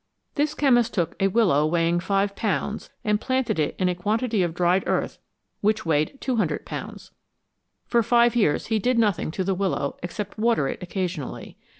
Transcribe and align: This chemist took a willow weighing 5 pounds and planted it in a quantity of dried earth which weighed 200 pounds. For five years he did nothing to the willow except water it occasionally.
This 0.33 0.55
chemist 0.55 0.95
took 0.95 1.15
a 1.19 1.27
willow 1.27 1.63
weighing 1.67 1.99
5 1.99 2.35
pounds 2.35 2.89
and 3.03 3.21
planted 3.21 3.59
it 3.59 3.75
in 3.77 3.87
a 3.87 3.93
quantity 3.93 4.41
of 4.41 4.55
dried 4.55 4.83
earth 4.87 5.19
which 5.59 5.85
weighed 5.85 6.17
200 6.19 6.65
pounds. 6.65 7.11
For 7.85 8.01
five 8.01 8.35
years 8.35 8.65
he 8.65 8.79
did 8.79 8.97
nothing 8.97 9.29
to 9.29 9.43
the 9.43 9.53
willow 9.53 9.99
except 10.01 10.39
water 10.39 10.67
it 10.67 10.81
occasionally. 10.81 11.55